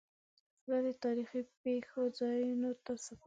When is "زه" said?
0.67-0.75